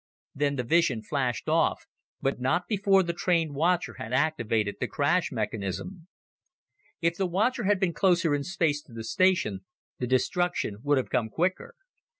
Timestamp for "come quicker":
11.11-11.75